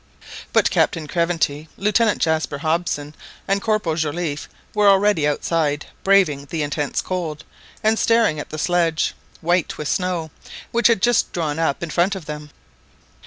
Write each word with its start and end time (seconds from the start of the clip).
But 0.51 0.71
Captain 0.71 1.07
Craventy, 1.07 1.67
Lieutenant 1.77 2.17
Jaspar 2.19 2.57
Hobson, 2.57 3.13
and 3.47 3.61
Corporal 3.61 3.95
Joliffe 3.95 4.49
were 4.73 4.89
already 4.89 5.27
outside, 5.27 5.85
braving 6.03 6.45
the 6.47 6.63
intense 6.63 7.01
cold, 7.03 7.43
and 7.83 7.99
staring 7.99 8.39
at 8.39 8.49
the 8.49 8.57
sledge, 8.57 9.13
white 9.41 9.77
with 9.77 9.87
snow, 9.87 10.31
which 10.71 10.87
had 10.87 11.03
just 11.03 11.31
drawn 11.33 11.59
up 11.59 11.83
in 11.83 11.91
front 11.91 12.15
of 12.15 12.25
them. 12.25 12.49